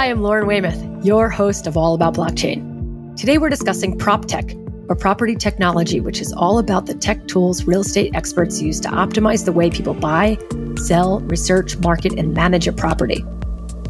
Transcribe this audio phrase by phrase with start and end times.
[0.00, 3.14] Hi, I'm Lauren Weymouth, your host of All About Blockchain.
[3.18, 4.50] Today we're discussing prop tech,
[4.88, 8.88] or property technology, which is all about the tech tools real estate experts use to
[8.88, 10.38] optimize the way people buy,
[10.76, 13.22] sell, research, market, and manage a property.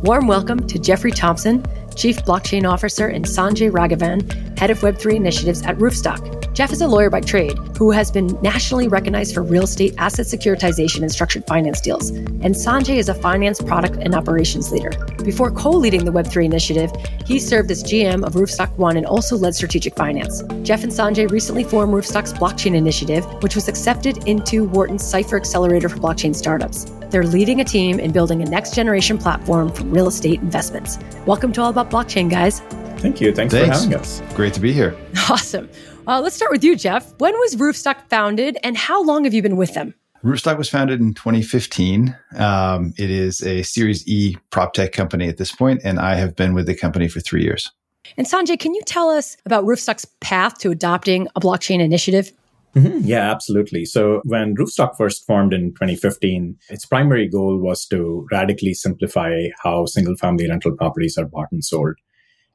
[0.02, 1.64] Warm welcome to Jeffrey Thompson,
[1.94, 6.39] Chief Blockchain Officer, and Sanjay Raghavan, Head of Web3 Initiatives at Roofstock.
[6.52, 10.26] Jeff is a lawyer by trade who has been nationally recognized for real estate asset
[10.26, 12.10] securitization and structured finance deals.
[12.10, 14.90] And Sanjay is a finance product and operations leader.
[15.24, 16.90] Before co leading the Web3 initiative,
[17.24, 20.42] he served as GM of Roofstock One and also led strategic finance.
[20.62, 25.88] Jeff and Sanjay recently formed Roofstock's blockchain initiative, which was accepted into Wharton's Cypher Accelerator
[25.88, 26.84] for blockchain startups.
[27.10, 30.98] They're leading a team in building a next generation platform for real estate investments.
[31.26, 32.60] Welcome to All About Blockchain, guys.
[32.98, 33.34] Thank you.
[33.34, 33.78] Thanks, Thanks.
[33.78, 34.20] for having us.
[34.34, 34.96] Great to be here.
[35.30, 35.70] Awesome.
[36.10, 37.14] Uh, let's start with you, Jeff.
[37.18, 39.94] When was Roofstock founded and how long have you been with them?
[40.24, 42.16] Roofstock was founded in 2015.
[42.34, 46.34] Um, it is a Series E prop tech company at this point, and I have
[46.34, 47.70] been with the company for three years.
[48.16, 52.32] And Sanjay, can you tell us about Roofstock's path to adopting a blockchain initiative?
[52.74, 53.02] Mm-hmm.
[53.04, 53.84] Yeah, absolutely.
[53.84, 59.86] So when Roofstock first formed in 2015, its primary goal was to radically simplify how
[59.86, 61.94] single family rental properties are bought and sold.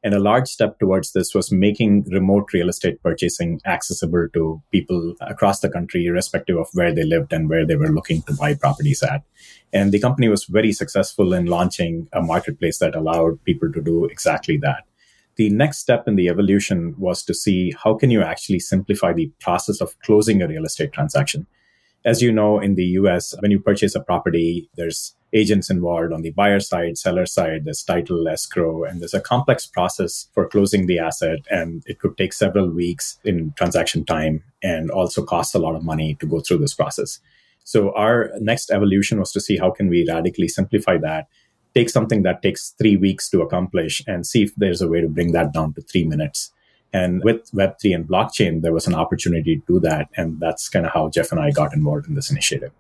[0.06, 5.16] And a large step towards this was making remote real estate purchasing accessible to people
[5.20, 8.54] across the country, irrespective of where they lived and where they were looking to buy
[8.54, 9.24] properties at.
[9.74, 14.06] And the company was very successful in launching a marketplace that allowed people to do
[14.06, 14.84] exactly that.
[15.38, 19.32] The next step in the evolution was to see how can you actually simplify the
[19.40, 21.48] process of closing a real estate transaction.
[22.06, 26.22] As you know, in the US, when you purchase a property, there's agents involved on
[26.22, 30.88] the buyer side, seller side, there's title, escrow, and there's a complex process for closing
[30.88, 31.40] the asset.
[31.52, 35.84] And it could take several weeks in transaction time and also cost a lot of
[35.84, 37.20] money to go through this process.
[37.66, 41.28] So our next evolution was to see how can we radically simplify that,
[41.74, 45.10] take something that takes three weeks to accomplish and see if there's a way to
[45.10, 46.52] bring that down to three minutes.
[46.94, 50.08] And with Web3 and blockchain, there was an opportunity to do that.
[50.16, 52.72] And that's kind of how Jeff and I got involved in this initiative.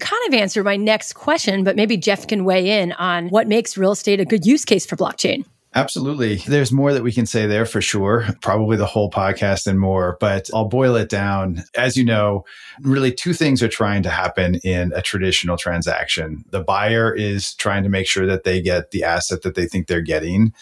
[0.00, 3.76] Kind of answer my next question, but maybe Jeff can weigh in on what makes
[3.76, 5.44] real estate a good use case for blockchain.
[5.74, 6.36] Absolutely.
[6.36, 10.16] There's more that we can say there for sure, probably the whole podcast and more,
[10.18, 11.62] but I'll boil it down.
[11.76, 12.44] As you know,
[12.82, 16.44] really two things are trying to happen in a traditional transaction.
[16.50, 19.86] The buyer is trying to make sure that they get the asset that they think
[19.86, 20.52] they're getting,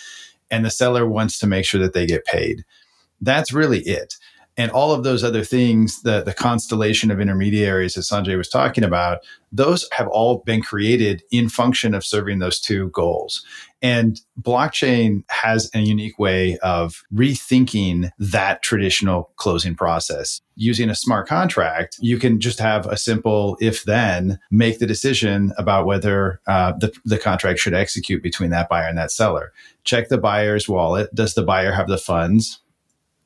[0.51, 2.65] and the seller wants to make sure that they get paid.
[3.23, 4.17] That's really it.
[4.59, 8.83] And all of those other things, the, the constellation of intermediaries that Sanjay was talking
[8.83, 9.21] about,
[9.53, 13.45] those have all been created in function of serving those two goals.
[13.81, 20.41] And blockchain has a unique way of rethinking that traditional closing process.
[20.57, 25.53] Using a smart contract, you can just have a simple if then make the decision
[25.57, 29.53] about whether uh, the, the contract should execute between that buyer and that seller.
[29.85, 31.15] Check the buyer's wallet.
[31.15, 32.61] Does the buyer have the funds?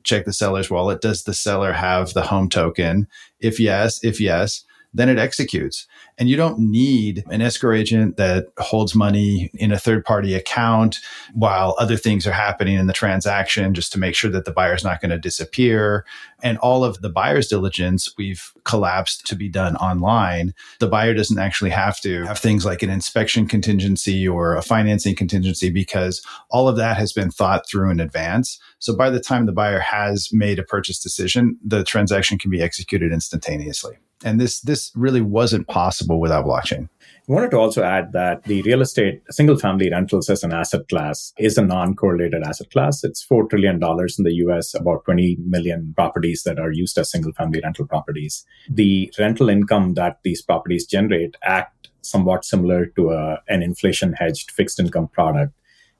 [0.03, 1.01] Check the seller's wallet.
[1.01, 3.07] Does the seller have the home token?
[3.39, 5.87] If yes, if yes, then it executes.
[6.17, 10.99] And you don't need an escrow agent that holds money in a third party account
[11.33, 14.83] while other things are happening in the transaction just to make sure that the buyer's
[14.83, 16.05] not going to disappear.
[16.43, 20.53] And all of the buyer's diligence we've collapsed to be done online.
[20.79, 25.15] The buyer doesn't actually have to have things like an inspection contingency or a financing
[25.15, 26.21] contingency because
[26.51, 28.59] all of that has been thought through in advance.
[28.79, 32.61] So by the time the buyer has made a purchase decision, the transaction can be
[32.61, 33.97] executed instantaneously.
[34.23, 36.89] And this this really wasn't possible without blockchain.
[37.29, 40.89] I wanted to also add that the real estate single family rentals as an asset
[40.89, 43.03] class is a non correlated asset class.
[43.03, 47.31] It's $4 trillion in the US, about 20 million properties that are used as single
[47.31, 48.45] family rental properties.
[48.69, 54.51] The rental income that these properties generate act somewhat similar to a, an inflation hedged
[54.51, 55.53] fixed income product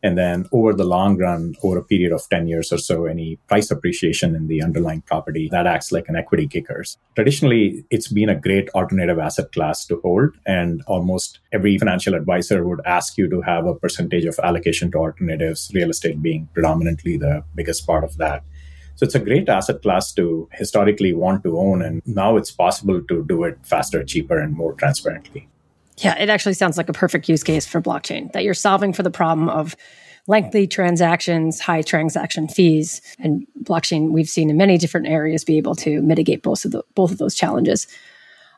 [0.03, 3.37] and then over the long run, over a period of 10 years or so, any
[3.47, 6.97] price appreciation in the underlying property that acts like an equity kickers.
[7.15, 10.35] Traditionally, it's been a great alternative asset class to hold.
[10.45, 14.97] And almost every financial advisor would ask you to have a percentage of allocation to
[14.97, 18.43] alternatives, real estate being predominantly the biggest part of that.
[18.95, 21.81] So it's a great asset class to historically want to own.
[21.81, 25.47] And now it's possible to do it faster, cheaper, and more transparently.
[25.97, 29.03] Yeah, it actually sounds like a perfect use case for blockchain that you're solving for
[29.03, 29.75] the problem of
[30.27, 35.75] lengthy transactions, high transaction fees, and blockchain we've seen in many different areas be able
[35.75, 37.87] to mitigate both of the, both of those challenges.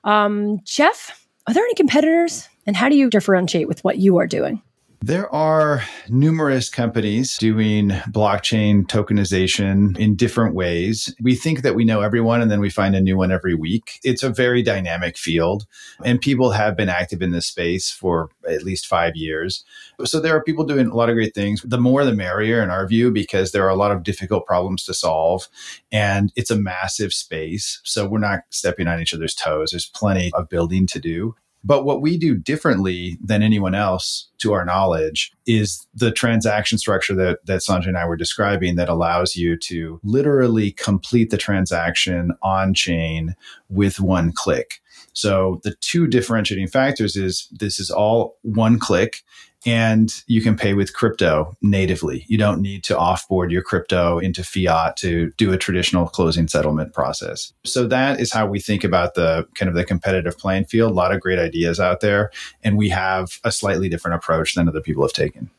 [0.03, 4.27] Um, Jeff, are there any competitors, and how do you differentiate with what you are
[4.27, 4.61] doing?
[5.01, 11.13] There are numerous companies doing blockchain tokenization in different ways.
[11.21, 13.99] We think that we know everyone and then we find a new one every week.
[14.03, 15.65] It's a very dynamic field
[16.03, 19.63] and people have been active in this space for at least five years.
[20.05, 21.61] So there are people doing a lot of great things.
[21.61, 24.85] The more the merrier in our view, because there are a lot of difficult problems
[24.85, 25.47] to solve
[25.91, 27.79] and it's a massive space.
[27.83, 29.71] So we're not stepping on each other's toes.
[29.71, 31.35] There's plenty of building to do.
[31.65, 37.15] But what we do differently than anyone else, to our knowledge, is the transaction structure
[37.15, 42.31] that, that Sanjay and I were describing that allows you to literally complete the transaction
[42.43, 43.35] on chain
[43.69, 44.81] with one click.
[45.13, 49.23] So the two differentiating factors is this is all one click
[49.65, 52.23] and you can pay with crypto natively.
[52.27, 56.93] You don't need to offboard your crypto into fiat to do a traditional closing settlement
[56.93, 57.53] process.
[57.63, 60.91] So that is how we think about the kind of the competitive playing field.
[60.91, 62.31] A lot of great ideas out there,
[62.63, 65.49] and we have a slightly different approach than other people have taken.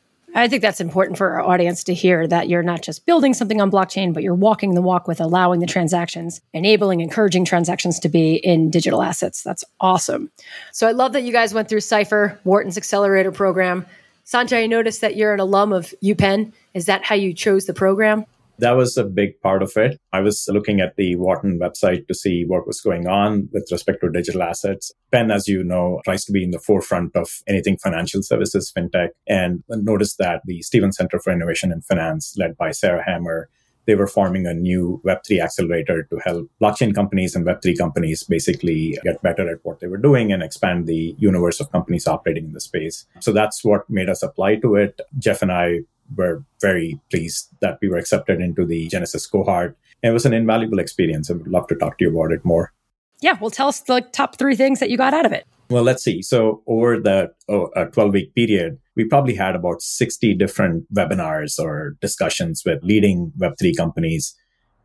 [0.43, 3.61] I think that's important for our audience to hear that you're not just building something
[3.61, 8.11] on blockchain, but you're walking the walk with allowing the transactions, enabling, encouraging transactions to
[8.11, 9.43] be in digital assets.
[9.43, 10.31] That's awesome.
[10.73, 13.87] So I love that you guys went through Cypher, Wharton's accelerator program.
[14.27, 16.53] Sanjay, I noticed that you're an alum of UPenn.
[16.75, 18.27] Is that how you chose the program?
[18.59, 19.99] That was a big part of it.
[20.13, 24.01] I was looking at the Wharton website to see what was going on with respect
[24.01, 24.93] to digital assets.
[25.13, 29.11] Penn, as you know, tries to be in the forefront of anything financial services, fintech,
[29.27, 33.49] and noticed that the Stevens Center for Innovation in Finance, led by Sarah Hammer,
[33.87, 38.99] they were forming a new Web3 accelerator to help blockchain companies and Web3 companies basically
[39.05, 42.53] get better at what they were doing and expand the universe of companies operating in
[42.53, 43.07] the space.
[43.21, 45.01] So that's what made us apply to it.
[45.19, 45.81] Jeff and I
[46.15, 49.77] were very pleased that we were accepted into the Genesis cohort.
[50.03, 51.31] And it was an invaluable experience.
[51.31, 52.73] I would love to talk to you about it more.
[53.21, 55.47] Yeah, well, tell us the top three things that you got out of it.
[55.69, 56.23] Well, let's see.
[56.23, 61.97] So over the oh, 12 week period, we probably had about 60 different webinars or
[62.01, 64.35] discussions with leading Web3 companies,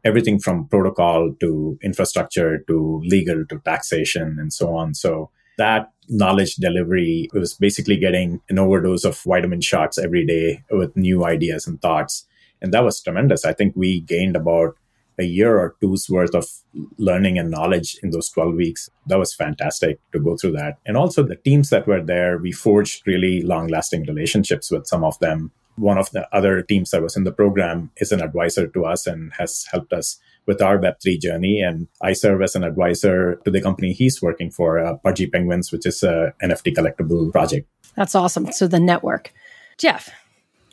[0.04, 4.96] everything from protocol to infrastructure to legal to taxation and so on.
[4.96, 10.96] So that knowledge delivery was basically getting an overdose of vitamin shots every day with
[10.96, 12.26] new ideas and thoughts.
[12.62, 13.46] And that was tremendous.
[13.46, 14.76] I think we gained about
[15.20, 16.46] a year or two's worth of
[16.98, 18.90] learning and knowledge in those 12 weeks.
[19.08, 20.78] That was fantastic to go through that.
[20.86, 25.04] And also the teams that were there, we forged really long lasting relationships with some
[25.04, 25.52] of them.
[25.76, 29.08] One of the other teams that was in the program is an advisor to us
[29.08, 31.62] and has helped us with our Web3 journey.
[31.62, 35.72] And I serve as an advisor to the company he's working for, uh, Pudgy Penguins,
[35.72, 37.68] which is a NFT collectible project.
[37.96, 38.52] That's awesome.
[38.52, 39.34] So the network.
[39.78, 40.10] Jeff,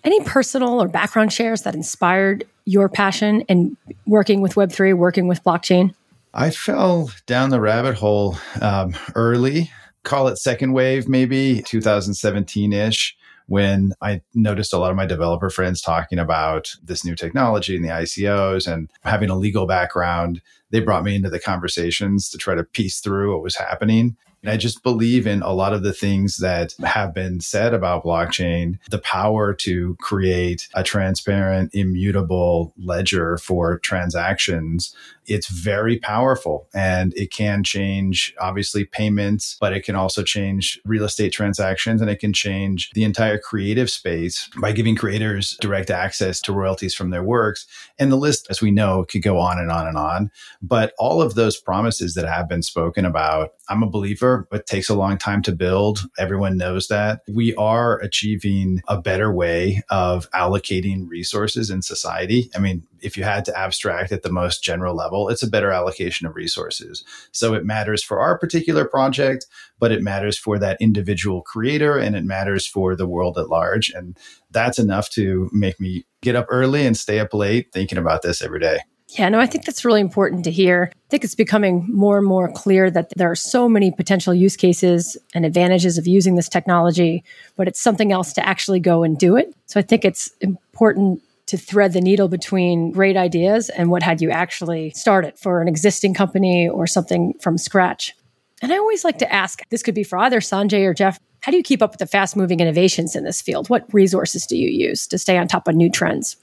[0.05, 3.77] any personal or background shares that inspired your passion in
[4.07, 5.95] working with Web3, working with blockchain?
[6.35, 9.71] I fell down the rabbit hole um, early,
[10.05, 13.17] call it second wave, maybe 2017 ish
[13.49, 17.85] when I noticed a lot of my developer friends talking about this new technology and
[17.85, 22.55] the ICOs and having a legal background, they brought me into the conversations to try
[22.55, 24.17] to piece through what was happening.
[24.43, 28.05] And I just believe in a lot of the things that have been said about
[28.05, 34.95] blockchain, the power to create a transparent, immutable ledger for transactions.
[35.29, 41.05] It's very powerful and it can change, obviously, payments, but it can also change real
[41.05, 46.41] estate transactions and it can change the entire creative space by giving creators direct access
[46.43, 47.67] to royalties from their works.
[47.99, 50.31] And the list, as we know, could go on and on and on.
[50.63, 54.89] But all of those promises that have been spoken about, I'm a believer it takes
[54.89, 56.01] a long time to build.
[56.19, 57.21] Everyone knows that.
[57.29, 62.51] We are achieving a better way of allocating resources in society.
[62.55, 65.71] I mean, if you had to abstract at the most general level, it's a better
[65.71, 67.05] allocation of resources.
[67.33, 69.47] So it matters for our particular project,
[69.79, 73.91] but it matters for that individual creator and it matters for the world at large.
[73.91, 74.17] And
[74.51, 78.43] that's enough to make me get up early and stay up late thinking about this
[78.43, 78.81] every day.
[79.13, 80.91] Yeah, no, I think that's really important to hear.
[80.93, 84.55] I think it's becoming more and more clear that there are so many potential use
[84.55, 87.25] cases and advantages of using this technology,
[87.57, 89.55] but it's something else to actually go and do it.
[89.65, 94.21] So I think it's important to thread the needle between great ideas and what had
[94.21, 98.15] you actually started for an existing company or something from scratch.
[98.63, 101.53] And I always like to ask this could be for either Sanjay or Jeff how
[101.53, 103.69] do you keep up with the fast moving innovations in this field?
[103.69, 106.37] What resources do you use to stay on top of new trends?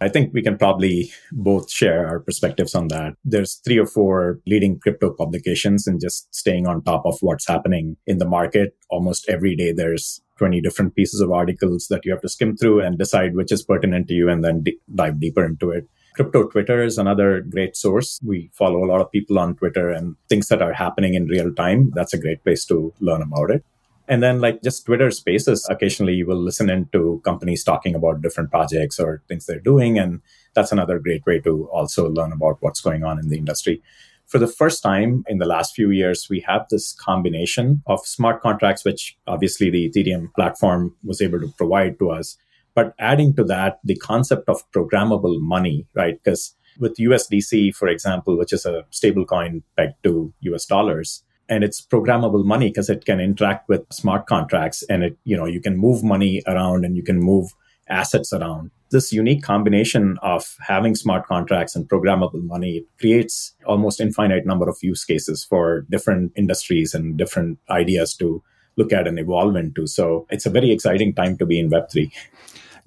[0.00, 3.14] I think we can probably both share our perspectives on that.
[3.24, 7.96] There's three or four leading crypto publications and just staying on top of what's happening
[8.06, 8.76] in the market.
[8.90, 12.80] Almost every day there's 20 different pieces of articles that you have to skim through
[12.80, 15.88] and decide which is pertinent to you and then d- dive deeper into it.
[16.14, 18.18] Crypto Twitter is another great source.
[18.24, 21.52] We follow a lot of people on Twitter and things that are happening in real
[21.52, 21.90] time.
[21.94, 23.64] That's a great place to learn about it.
[24.08, 28.50] And then, like just Twitter spaces, occasionally you will listen into companies talking about different
[28.50, 29.98] projects or things they're doing.
[29.98, 30.22] And
[30.54, 33.82] that's another great way to also learn about what's going on in the industry.
[34.26, 38.42] For the first time in the last few years, we have this combination of smart
[38.42, 42.36] contracts, which obviously the Ethereum platform was able to provide to us.
[42.74, 46.18] But adding to that, the concept of programmable money, right?
[46.22, 51.62] Because with USDC, for example, which is a stable coin pegged to US dollars, and
[51.62, 55.60] it's programmable money because it can interact with smart contracts and it you know you
[55.60, 57.50] can move money around and you can move
[57.88, 64.46] assets around this unique combination of having smart contracts and programmable money creates almost infinite
[64.46, 68.42] number of use cases for different industries and different ideas to
[68.76, 72.10] look at and evolve into so it's a very exciting time to be in web3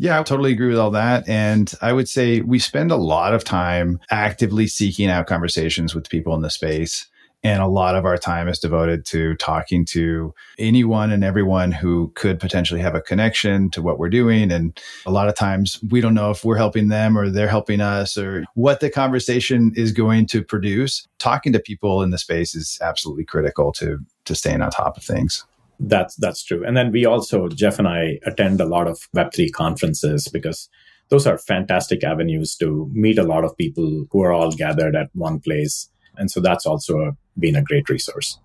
[0.01, 1.27] yeah, I totally agree with all that.
[1.27, 6.09] And I would say we spend a lot of time actively seeking out conversations with
[6.09, 7.05] people in the space.
[7.43, 12.11] And a lot of our time is devoted to talking to anyone and everyone who
[12.15, 14.51] could potentially have a connection to what we're doing.
[14.51, 17.79] And a lot of times we don't know if we're helping them or they're helping
[17.79, 21.07] us or what the conversation is going to produce.
[21.17, 25.03] Talking to people in the space is absolutely critical to, to staying on top of
[25.03, 25.45] things.
[25.79, 26.65] That's that's true.
[26.65, 30.67] And then we also Jeff and I attend a lot of Web3 conferences because
[31.09, 35.09] those are fantastic avenues to meet a lot of people who are all gathered at
[35.13, 35.89] one place.
[36.17, 38.37] And so that's also a been a great resource.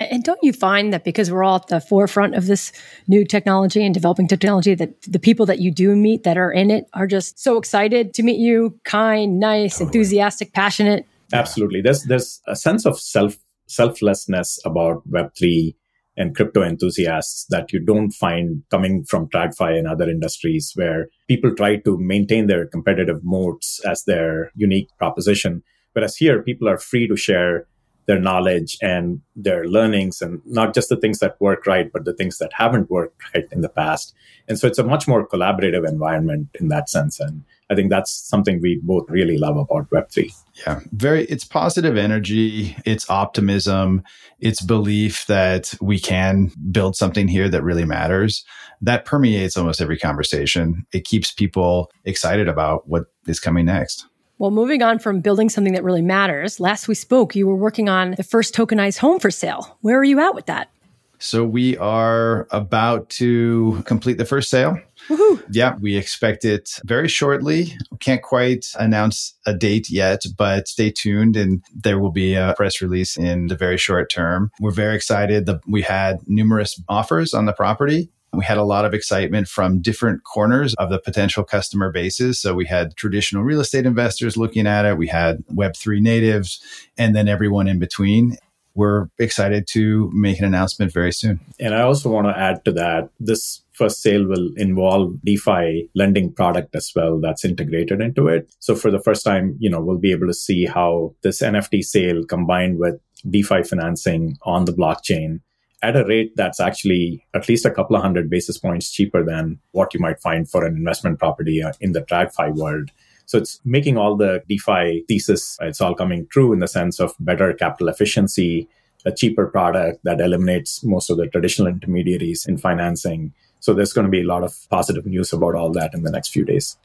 [0.00, 2.72] And don't you find that because we're all at the forefront of this
[3.06, 6.70] new technology and developing technology, that the people that you do meet that are in
[6.70, 9.88] it are just so excited to meet you, kind, nice, totally.
[9.88, 11.06] enthusiastic, passionate?
[11.32, 11.82] Absolutely.
[11.82, 13.36] There's there's a sense of self
[13.66, 15.76] selflessness about Web three
[16.16, 21.54] and crypto enthusiasts that you don't find coming from TradFi and other industries where people
[21.54, 25.62] try to maintain their competitive moats as their unique proposition.
[25.92, 27.66] Whereas here, people are free to share
[28.06, 32.14] their knowledge and their learnings and not just the things that work right, but the
[32.14, 34.14] things that haven't worked right in the past.
[34.48, 37.20] And so it's a much more collaborative environment in that sense.
[37.20, 40.32] And I think that's something we both really love about Web3.
[40.66, 44.02] Yeah, very, it's positive energy, it's optimism,
[44.40, 48.44] it's belief that we can build something here that really matters.
[48.80, 50.84] That permeates almost every conversation.
[50.92, 54.06] It keeps people excited about what is coming next.
[54.40, 57.90] Well, moving on from building something that really matters, last we spoke, you were working
[57.90, 59.76] on the first tokenized home for sale.
[59.82, 60.70] Where are you at with that?
[61.18, 64.80] So we are about to complete the first sale.
[65.10, 65.44] Woohoo.
[65.50, 67.76] Yeah, we expect it very shortly.
[67.98, 72.80] Can't quite announce a date yet, but stay tuned and there will be a press
[72.80, 74.50] release in the very short term.
[74.58, 75.50] We're very excited.
[75.66, 80.22] We had numerous offers on the property we had a lot of excitement from different
[80.24, 82.40] corners of the potential customer bases.
[82.40, 84.96] So we had traditional real estate investors looking at it.
[84.96, 86.60] We had Web3 natives
[86.96, 88.36] and then everyone in between.
[88.74, 91.40] We're excited to make an announcement very soon.
[91.58, 96.32] And I also want to add to that this first sale will involve DeFi lending
[96.32, 98.48] product as well that's integrated into it.
[98.60, 101.82] So for the first time, you know, we'll be able to see how this NFT
[101.82, 105.40] sale combined with DeFi financing on the blockchain
[105.82, 109.58] at a rate that's actually at least a couple of hundred basis points cheaper than
[109.72, 112.90] what you might find for an investment property uh, in the TradFi world.
[113.26, 117.14] So it's making all the DeFi thesis, it's all coming true in the sense of
[117.20, 118.68] better capital efficiency,
[119.06, 123.32] a cheaper product that eliminates most of the traditional intermediaries in financing.
[123.60, 126.10] So there's going to be a lot of positive news about all that in the
[126.10, 126.76] next few days.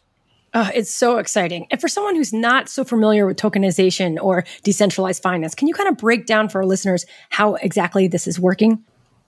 [0.58, 1.68] Oh, it's so exciting.
[1.70, 5.90] And for someone who's not so familiar with tokenization or decentralized finance, can you kind
[5.90, 8.82] of break down for our listeners how exactly this is working?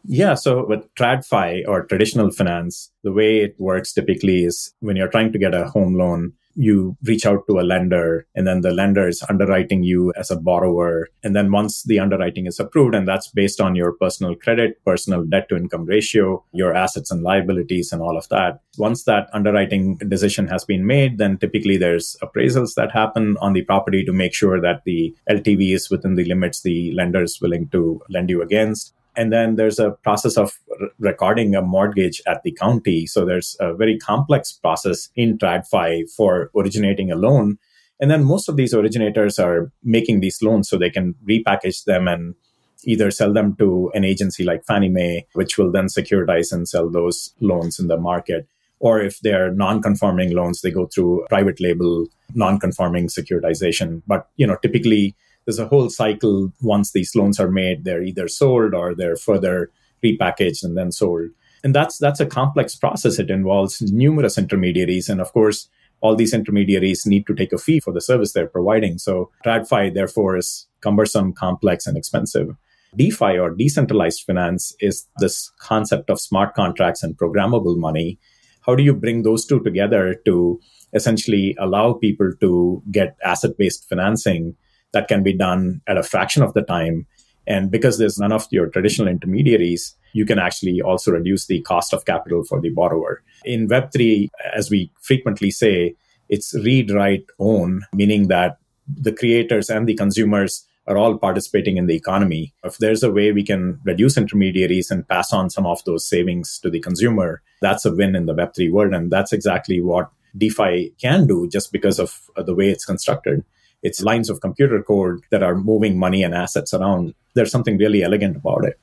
[0.06, 5.10] Yeah, so with TradFi or traditional finance, the way it works typically is when you're
[5.10, 8.72] trying to get a home loan, you reach out to a lender and then the
[8.72, 11.08] lender is underwriting you as a borrower.
[11.24, 15.24] And then once the underwriting is approved, and that's based on your personal credit, personal
[15.24, 18.60] debt to income ratio, your assets and liabilities and all of that.
[18.78, 23.64] Once that underwriting decision has been made, then typically there's appraisals that happen on the
[23.64, 27.68] property to make sure that the LTV is within the limits the lender is willing
[27.70, 28.94] to lend you against.
[29.18, 33.08] And then there's a process of r- recording a mortgage at the county.
[33.08, 37.58] So there's a very complex process in TradFi for originating a loan.
[38.00, 42.08] And then most of these originators are making these loans so they can repackage them
[42.08, 42.36] and
[42.84, 46.88] either sell them to an agency like Fannie Mae, which will then securitize and sell
[46.88, 48.48] those loans in the market.
[48.80, 52.06] Or if they're non-conforming loans, they go through private label
[52.36, 54.04] non-conforming securitization.
[54.06, 55.16] But you know, typically
[55.48, 59.72] there's a whole cycle once these loans are made they're either sold or they're further
[60.04, 61.30] repackaged and then sold.
[61.64, 63.20] And that's that's a complex process.
[63.20, 65.10] It involves numerous intermediaries.
[65.10, 65.70] And of course
[66.02, 69.00] all these intermediaries need to take a fee for the service they're providing.
[69.00, 72.56] So tradfi therefore is cumbersome complex and expensive.
[72.96, 78.20] DeFi or decentralized finance is this concept of smart contracts and programmable money.
[78.66, 80.60] How do you bring those two together to
[80.94, 84.56] essentially allow people to get asset based financing
[84.94, 87.06] that can be done at a fraction of the time?
[87.46, 91.94] And because there's none of your traditional intermediaries, you can actually also reduce the cost
[91.94, 93.24] of capital for the borrower.
[93.46, 95.96] In Web3, as we frequently say,
[96.30, 101.86] it's read, write, own, meaning that the creators and the consumers are all participating in
[101.86, 102.54] the economy.
[102.64, 106.60] If there's a way we can reduce intermediaries and pass on some of those savings
[106.60, 108.94] to the consumer, that's a win in the Web3 world.
[108.94, 113.44] And that's exactly what DeFi can do just because of the way it's constructed.
[113.84, 117.14] It's lines of computer code that are moving money and assets around.
[117.34, 118.80] There's something really elegant about it.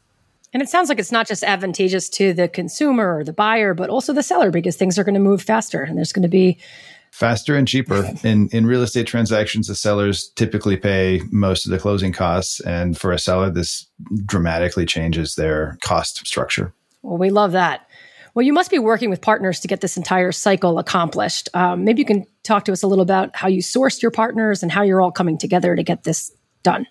[0.52, 3.90] And it sounds like it's not just advantageous to the consumer or the buyer, but
[3.90, 6.58] also the seller because things are going to move faster and there's going to be
[7.10, 8.08] faster and cheaper.
[8.24, 12.98] in in real estate transactions, the sellers typically pay most of the closing costs, and
[12.98, 13.86] for a seller, this
[14.26, 16.72] dramatically changes their cost structure.
[17.02, 17.88] Well, we love that.
[18.34, 21.48] Well, you must be working with partners to get this entire cycle accomplished.
[21.54, 24.62] Um, maybe you can talk to us a little about how you sourced your partners
[24.62, 26.32] and how you're all coming together to get this
[26.64, 26.86] done.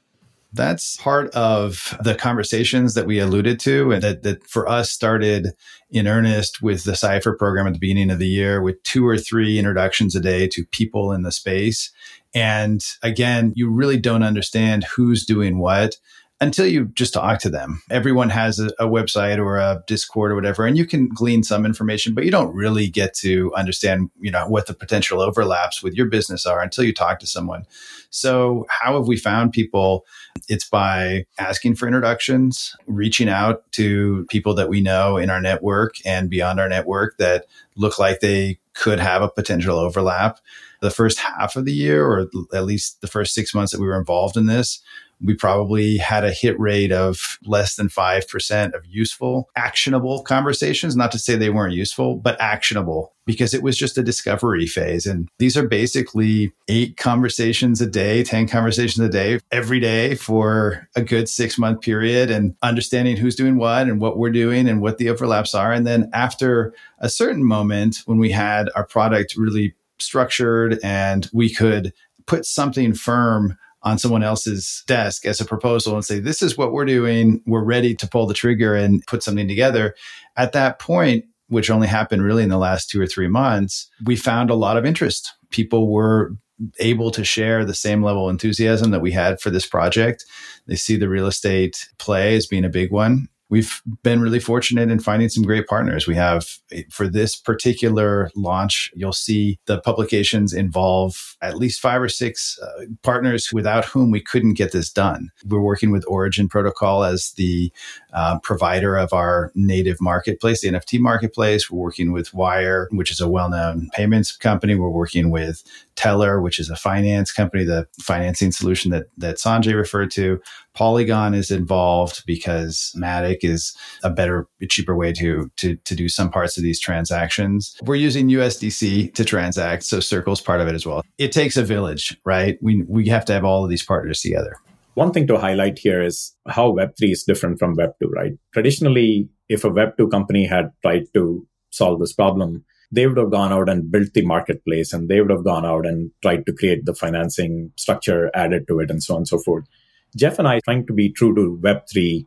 [0.54, 5.48] That's part of the conversations that we alluded to and that, that for us started
[5.90, 9.18] in earnest with the Cypher program at the beginning of the year with two or
[9.18, 11.92] three introductions a day to people in the space.
[12.36, 15.98] And again, you really don't understand who's doing what
[16.44, 17.82] until you just talk to them.
[17.90, 21.66] Everyone has a, a, website or a Discord or whatever, and you can glean some
[21.66, 25.94] information, but you don't really get to understand, you know, what the potential overlaps with
[25.94, 27.66] your business are until you talk to someone.
[28.10, 30.06] So, how have we found people?
[30.50, 35.96] It's by asking for introductions, reaching out to people that we know in our network
[36.06, 37.46] and beyond our network that
[37.76, 40.40] look like they could have a potential overlap.
[40.82, 43.88] The first half of the year, or at least the first six months that we
[43.88, 44.82] were involved in this,
[45.24, 50.96] we probably had a hit rate of less than 5% of useful, actionable conversations.
[50.96, 55.06] Not to say they weren't useful, but actionable because it was just a discovery phase.
[55.06, 60.88] And these are basically eight conversations a day, 10 conversations a day, every day for
[60.96, 64.82] a good six month period and understanding who's doing what and what we're doing and
[64.82, 65.72] what the overlaps are.
[65.72, 71.54] And then after a certain moment, when we had our product really structured and we
[71.54, 71.94] could
[72.26, 76.72] put something firm on someone else's desk as a proposal and say, this is what
[76.72, 77.42] we're doing.
[77.46, 79.96] We're ready to pull the trigger and put something together.
[80.38, 84.16] At that point, which only happened really in the last two or three months, we
[84.16, 85.34] found a lot of interest.
[85.50, 86.32] People were
[86.80, 90.24] able to share the same level of enthusiasm that we had for this project.
[90.68, 94.90] They see the real estate play as being a big one we've been really fortunate
[94.90, 96.08] in finding some great partners.
[96.08, 96.58] We have
[96.90, 102.86] for this particular launch, you'll see the publications involve at least five or six uh,
[103.04, 105.30] partners without whom we couldn't get this done.
[105.46, 107.72] We're working with Origin Protocol as the
[108.14, 111.70] uh, provider of our native marketplace, the NFT marketplace.
[111.70, 114.76] We're working with Wyre, which is a well known payments company.
[114.76, 115.64] We're working with
[115.96, 120.42] Teller, which is a finance company, the financing solution that, that Sanjay referred to.
[120.74, 126.30] Polygon is involved because Matic is a better, cheaper way to, to, to do some
[126.30, 127.76] parts of these transactions.
[127.84, 131.04] We're using USDC to transact, so Circle's part of it as well.
[131.18, 132.58] It takes a village, right?
[132.62, 134.56] We, we have to have all of these partners together.
[134.96, 138.34] One thing to highlight here is how Web3 is different from Web2, right?
[138.54, 143.52] Traditionally, if a Web2 company had tried to solve this problem, they would have gone
[143.52, 146.86] out and built the marketplace and they would have gone out and tried to create
[146.86, 149.66] the financing structure added to it and so on and so forth.
[150.16, 152.26] Jeff and I, trying to be true to Web3,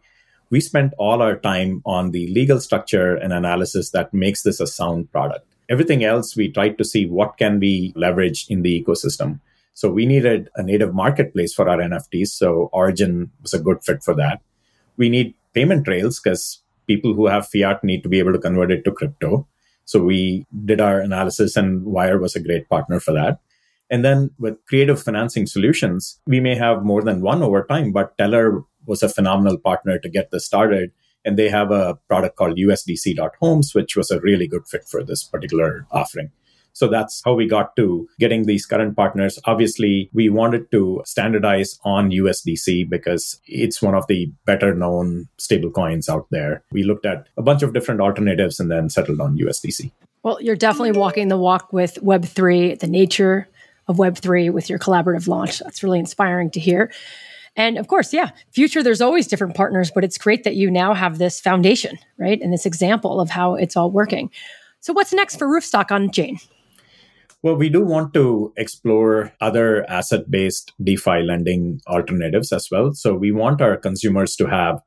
[0.50, 4.66] we spent all our time on the legal structure and analysis that makes this a
[4.66, 5.46] sound product.
[5.68, 9.40] Everything else, we tried to see what can we leverage in the ecosystem.
[9.74, 12.28] So we needed a native marketplace for our NFTs.
[12.28, 14.40] So Origin was a good fit for that.
[14.96, 18.70] We need payment rails because people who have fiat need to be able to convert
[18.70, 19.46] it to crypto.
[19.84, 23.40] So we did our analysis and Wyre was a great partner for that.
[23.90, 28.16] And then with creative financing solutions, we may have more than one over time, but
[28.18, 30.92] Teller was a phenomenal partner to get this started.
[31.24, 35.24] And they have a product called USDC.homes, which was a really good fit for this
[35.24, 36.30] particular offering.
[36.72, 39.38] So that's how we got to getting these current partners.
[39.46, 45.70] Obviously, we wanted to standardize on USDC because it's one of the better known stable
[45.70, 46.62] coins out there.
[46.70, 49.90] We looked at a bunch of different alternatives and then settled on USDC.
[50.22, 53.48] Well, you're definitely walking the walk with Web3, the nature
[53.88, 55.60] of Web3 with your collaborative launch.
[55.60, 56.92] That's really inspiring to hear.
[57.56, 60.92] And of course, yeah, future, there's always different partners, but it's great that you now
[60.92, 62.40] have this foundation, right?
[62.40, 64.30] And this example of how it's all working.
[64.80, 66.38] So, what's next for Roofstock on Chain?
[67.42, 72.92] Well, we do want to explore other asset based DeFi lending alternatives as well.
[72.92, 74.80] So, we want our consumers to have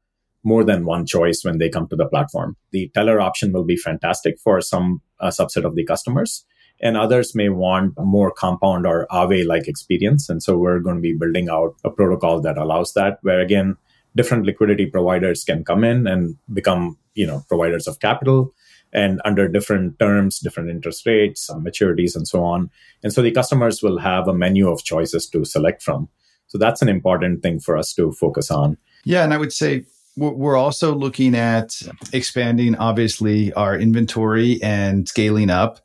[0.44, 2.56] more than one choice when they come to the platform.
[2.72, 6.46] The teller option will be fantastic for some uh, subset of the customers
[6.82, 10.30] and others may want a more compound or Aave like experience.
[10.30, 13.76] And so we're going to be building out a protocol that allows that, where again,
[14.16, 18.54] different liquidity providers can come in and become, you know, providers of capital
[18.92, 22.72] and under different terms, different interest rates, maturities, and so on.
[23.04, 26.10] And so the customers will have a menu of choices to select from.
[26.48, 28.78] So that's an important thing for us to focus on.
[29.06, 29.24] Yeah.
[29.24, 29.86] And I would say
[30.18, 31.80] we're also looking at
[32.12, 35.80] expanding, obviously, our inventory and scaling up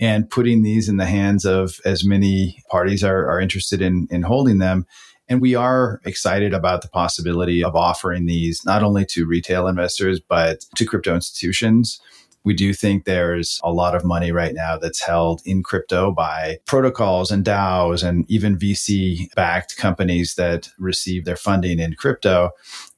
[0.00, 4.22] and putting these in the hands of as many parties are, are interested in, in
[4.22, 4.86] holding them.
[5.28, 10.20] And we are excited about the possibility of offering these not only to retail investors,
[10.20, 12.00] but to crypto institutions
[12.44, 16.58] we do think there's a lot of money right now that's held in crypto by
[16.66, 22.50] protocols and DAOs and even VC backed companies that receive their funding in crypto.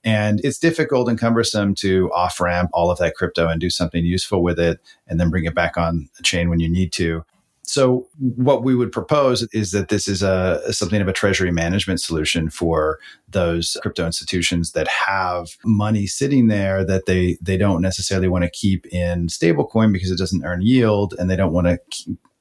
[0.05, 4.05] And it's difficult and cumbersome to off ramp all of that crypto and do something
[4.05, 7.25] useful with it and then bring it back on the chain when you need to.
[7.71, 12.01] So what we would propose is that this is a something of a treasury management
[12.01, 18.27] solution for those crypto institutions that have money sitting there that they they don't necessarily
[18.27, 21.79] want to keep in stablecoin because it doesn't earn yield and they don't want to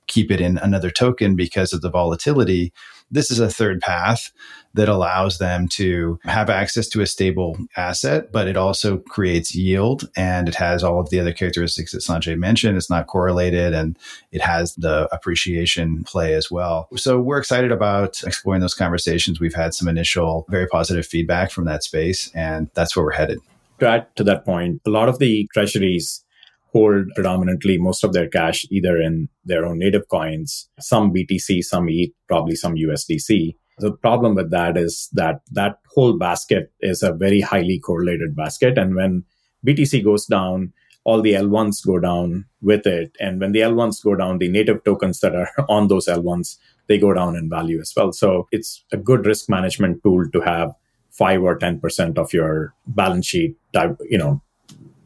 [0.08, 2.74] keep it in another token because of the volatility
[3.12, 4.32] this is a third path
[4.76, 10.08] that allows them to have access to a stable asset, but it also creates yield
[10.16, 12.78] and it has all of the other characteristics that Sanjay mentioned.
[12.78, 13.98] It's not correlated and
[14.32, 16.88] it has the appreciation play as well.
[16.96, 19.40] So we're excited about exploring those conversations.
[19.40, 23.40] We've had some initial very positive feedback from that space, and that's where we're headed.
[23.80, 26.24] To add to that point, a lot of the treasuries
[26.72, 31.88] hold predominantly most of their cash either in their own native coins, some BTC, some
[31.90, 33.56] ETH, probably some USDC.
[33.80, 38.78] The problem with that is that that whole basket is a very highly correlated basket.
[38.78, 39.24] And when
[39.66, 40.74] BTC goes down,
[41.06, 43.16] all the L1s go down with it.
[43.20, 46.98] And when the L1s go down, the native tokens that are on those L1s, they
[46.98, 48.12] go down in value as well.
[48.12, 50.74] So it's a good risk management tool to have
[51.12, 53.56] five or 10% of your balance sheet,
[54.02, 54.42] you know,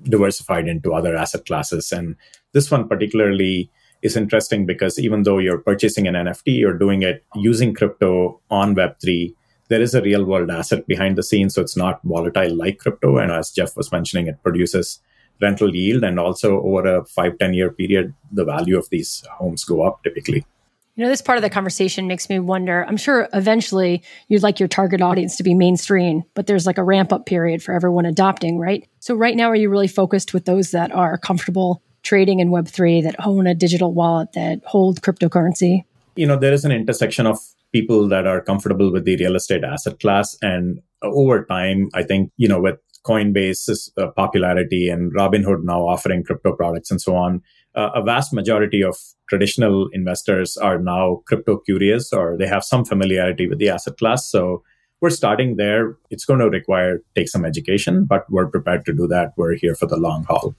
[0.03, 1.91] diversified into other asset classes.
[1.91, 2.15] And
[2.53, 3.69] this one particularly
[4.01, 8.75] is interesting because even though you're purchasing an NFT, you're doing it using crypto on
[8.75, 9.33] Web3.
[9.69, 13.17] There is a real world asset behind the scenes, so it's not volatile like crypto.
[13.17, 14.99] And as Jeff was mentioning, it produces
[15.41, 16.03] rental yield.
[16.03, 20.03] And also over a five ten year period, the value of these homes go up
[20.03, 20.45] typically.
[20.95, 22.85] You know, this part of the conversation makes me wonder.
[22.87, 26.83] I'm sure eventually you'd like your target audience to be mainstream, but there's like a
[26.83, 28.87] ramp up period for everyone adopting, right?
[28.99, 33.01] So, right now, are you really focused with those that are comfortable trading in Web3,
[33.03, 35.83] that own a digital wallet, that hold cryptocurrency?
[36.15, 37.39] You know, there is an intersection of
[37.71, 40.37] people that are comfortable with the real estate asset class.
[40.43, 46.23] And over time, I think, you know, with Coinbase's uh, popularity and Robinhood now offering
[46.23, 47.41] crypto products and so on,
[47.75, 48.95] uh, a vast majority of
[49.33, 54.29] traditional investors are now crypto curious or they have some familiarity with the asset class.
[54.29, 54.61] So
[55.01, 55.97] we're starting there.
[56.11, 59.33] It's going to require take some education, but we're prepared to do that.
[59.35, 60.53] We're here for the long haul.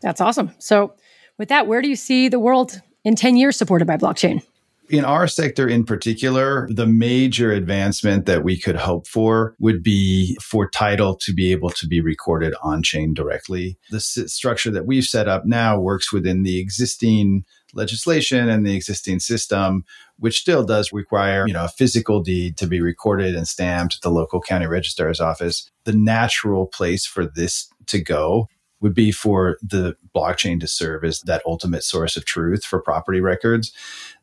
[0.00, 0.52] That's awesome.
[0.58, 0.94] So
[1.36, 4.42] with that, where do you see the world in 10 years supported by blockchain?
[4.90, 10.36] in our sector in particular, the major advancement that we could hope for would be
[10.42, 13.78] for title to be able to be recorded on chain directly.
[13.90, 18.74] The s- structure that we've set up now works within the existing legislation and the
[18.74, 19.84] existing system,
[20.18, 24.00] which still does require, you know, a physical deed to be recorded and stamped at
[24.02, 25.70] the local county registrar's office.
[25.84, 28.48] The natural place for this to go
[28.80, 33.20] would be for the blockchain to serve as that ultimate source of truth for property
[33.20, 33.72] records.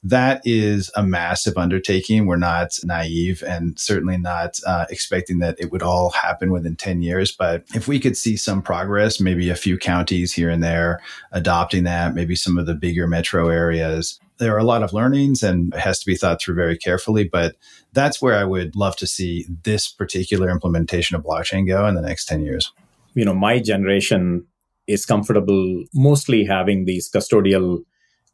[0.03, 2.25] That is a massive undertaking.
[2.25, 7.01] We're not naive and certainly not uh, expecting that it would all happen within 10
[7.01, 7.31] years.
[7.31, 11.83] But if we could see some progress, maybe a few counties here and there adopting
[11.85, 15.73] that, maybe some of the bigger metro areas, there are a lot of learnings and
[15.73, 17.23] it has to be thought through very carefully.
[17.23, 17.55] But
[17.93, 22.01] that's where I would love to see this particular implementation of blockchain go in the
[22.01, 22.71] next 10 years
[23.15, 24.45] you know, my generation
[24.87, 27.79] is comfortable mostly having these custodial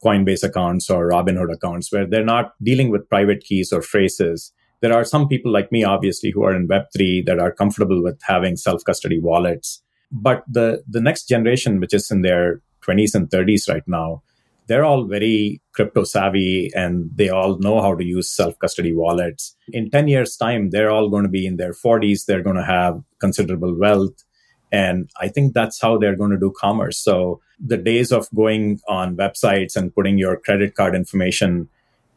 [0.03, 4.51] Coinbase accounts or Robinhood accounts where they're not dealing with private keys or phrases.
[4.81, 8.19] There are some people like me, obviously, who are in Web3 that are comfortable with
[8.23, 9.81] having self custody wallets.
[10.11, 14.23] But the, the next generation, which is in their 20s and 30s right now,
[14.67, 19.55] they're all very crypto savvy and they all know how to use self custody wallets.
[19.71, 22.25] In 10 years' time, they're all going to be in their 40s.
[22.25, 24.23] They're going to have considerable wealth
[24.71, 26.97] and I think that's how they're going to do commerce.
[26.97, 31.69] So the days of going on websites and putting your credit card information,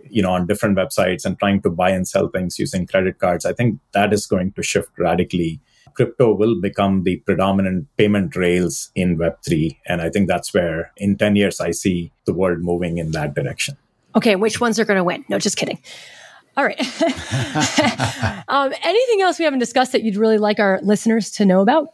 [0.09, 3.45] you know, on different websites and trying to buy and sell things using credit cards,
[3.45, 5.61] I think that is going to shift radically.
[5.95, 9.79] crypto will become the predominant payment rails in Web3.
[9.87, 13.35] And I think that's where in 10 years, I see the world moving in that
[13.35, 13.77] direction.
[14.17, 15.25] Okay, which ones are going to win?
[15.29, 15.79] No, just kidding.
[16.57, 16.81] All right.
[18.49, 21.89] um, anything else we haven't discussed that you'd really like our listeners to know about?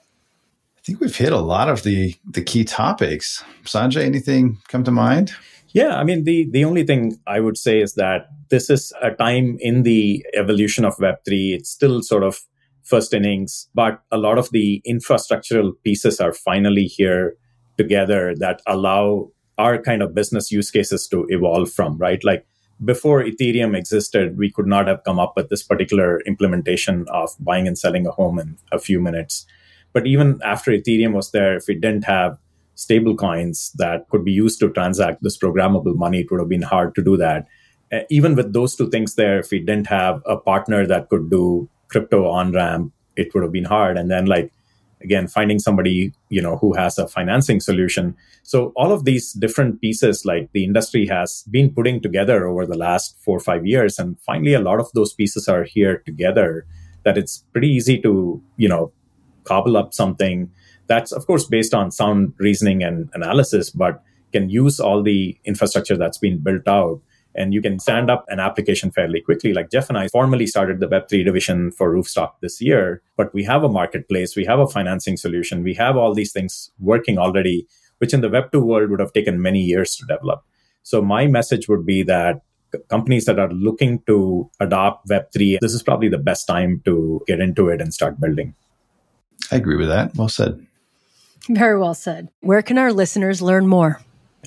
[0.80, 3.44] I think we've hit a lot of the the key topics.
[3.64, 5.32] Sanjay, anything come to mind?
[5.68, 9.10] Yeah, I mean the the only thing I would say is that this is a
[9.10, 11.54] time in the evolution of Web3.
[11.54, 12.40] It's still sort of
[12.82, 17.36] first innings, but a lot of the infrastructural pieces are finally here
[17.76, 22.24] together that allow our kind of business use cases to evolve from, right?
[22.24, 22.46] Like
[22.82, 27.68] before Ethereum existed, we could not have come up with this particular implementation of buying
[27.68, 29.44] and selling a home in a few minutes.
[29.92, 32.38] But even after Ethereum was there, if we didn't have
[32.74, 36.62] stable coins that could be used to transact this programmable money, it would have been
[36.62, 37.46] hard to do that.
[37.92, 41.29] Uh, even with those two things there, if we didn't have a partner that could
[41.31, 43.98] do crypto on ramp, it would have been hard.
[43.98, 44.53] And then, like,
[45.03, 49.81] again finding somebody you know who has a financing solution so all of these different
[49.81, 53.98] pieces like the industry has been putting together over the last 4 or 5 years
[53.98, 56.66] and finally a lot of those pieces are here together
[57.05, 58.92] that it's pretty easy to you know
[59.50, 60.50] cobble up something
[60.86, 65.96] that's of course based on sound reasoning and analysis but can use all the infrastructure
[65.96, 67.00] that's been built out
[67.34, 69.52] and you can stand up an application fairly quickly.
[69.52, 73.44] Like Jeff and I formally started the Web3 division for Roofstock this year, but we
[73.44, 77.66] have a marketplace, we have a financing solution, we have all these things working already,
[77.98, 80.42] which in the Web2 world would have taken many years to develop.
[80.82, 82.40] So my message would be that
[82.88, 87.40] companies that are looking to adopt Web3, this is probably the best time to get
[87.40, 88.54] into it and start building.
[89.52, 90.14] I agree with that.
[90.16, 90.66] Well said.
[91.48, 92.28] Very well said.
[92.40, 94.00] Where can our listeners learn more?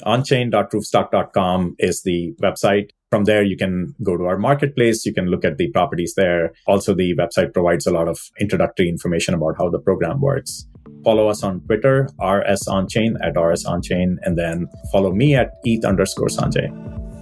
[0.05, 2.89] onchain.roofstock.com is the website.
[3.09, 5.05] From there, you can go to our marketplace.
[5.05, 6.53] You can look at the properties there.
[6.65, 10.65] Also, the website provides a lot of introductory information about how the program works.
[11.03, 15.85] Follow us on Twitter, RS Onchain at RS Onchain, and then follow me at ETH
[15.85, 16.71] underscore Sanjay.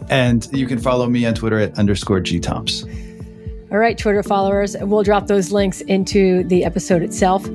[0.09, 3.69] And you can follow me on Twitter at underscore GTomps.
[3.71, 7.45] All right, Twitter followers, we'll drop those links into the episode itself.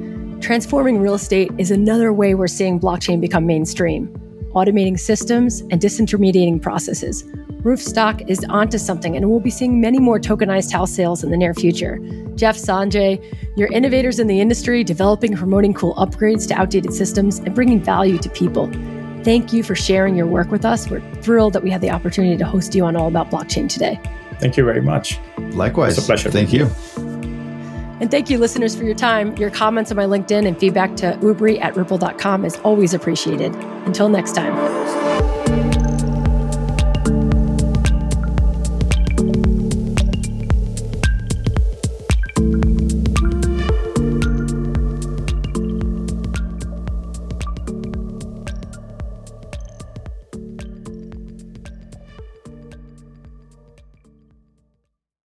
[0.40, 4.14] Transforming real estate is another way we're seeing blockchain become mainstream
[4.56, 7.24] automating systems, and disintermediating processes.
[7.62, 11.36] Roofstock is onto something, and we'll be seeing many more tokenized house sales in the
[11.36, 11.98] near future.
[12.36, 13.22] Jeff, Sanjay,
[13.56, 17.80] you're innovators in the industry, developing and promoting cool upgrades to outdated systems and bringing
[17.80, 18.70] value to people.
[19.22, 20.88] Thank you for sharing your work with us.
[20.88, 24.00] We're thrilled that we had the opportunity to host you on All About Blockchain today.
[24.38, 25.18] Thank you very much.
[25.52, 25.98] Likewise.
[25.98, 26.30] It's a pleasure.
[26.30, 26.70] Thank you.
[28.00, 29.36] And thank you, listeners, for your time.
[29.36, 33.54] Your comments on my LinkedIn and feedback to ubri at ripple.com is always appreciated.
[33.86, 35.35] Until next time.